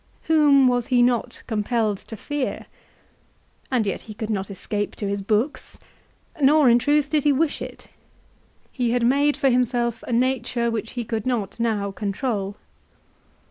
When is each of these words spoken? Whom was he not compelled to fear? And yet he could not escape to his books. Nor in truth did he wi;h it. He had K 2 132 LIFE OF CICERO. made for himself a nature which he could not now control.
Whom 0.23 0.67
was 0.67 0.87
he 0.87 1.03
not 1.03 1.43
compelled 1.45 1.99
to 1.99 2.15
fear? 2.17 2.65
And 3.69 3.85
yet 3.85 4.01
he 4.01 4.15
could 4.15 4.31
not 4.31 4.49
escape 4.49 4.95
to 4.95 5.07
his 5.07 5.21
books. 5.21 5.77
Nor 6.41 6.71
in 6.71 6.79
truth 6.79 7.11
did 7.11 7.23
he 7.23 7.29
wi;h 7.31 7.61
it. 7.61 7.85
He 8.71 8.93
had 8.93 9.03
K 9.03 9.05
2 9.05 9.05
132 9.05 9.09
LIFE 9.13 9.21
OF 9.21 9.21
CICERO. 9.21 9.25
made 9.27 9.37
for 9.37 9.49
himself 9.51 10.03
a 10.07 10.11
nature 10.11 10.71
which 10.71 10.91
he 10.93 11.05
could 11.05 11.27
not 11.27 11.59
now 11.59 11.91
control. 11.91 12.55